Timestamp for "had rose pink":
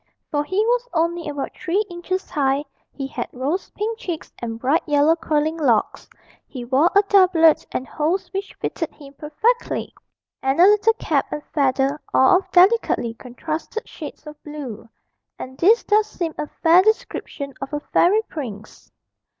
3.05-3.99